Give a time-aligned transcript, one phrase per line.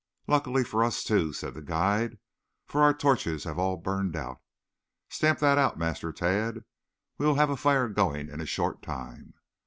[0.25, 2.17] Luckily for us, too," said the guide,
[2.65, 4.41] "for our torches have all burned out.
[5.09, 6.63] Stamp that out, Master Tad.
[7.19, 9.35] We will have a fire going in a short time."